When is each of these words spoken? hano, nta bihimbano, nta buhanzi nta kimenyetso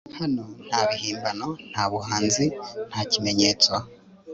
hano, 0.19 0.43
nta 0.67 0.81
bihimbano, 0.89 1.47
nta 1.71 1.83
buhanzi 1.91 2.45
nta 2.89 3.01
kimenyetso 3.11 3.73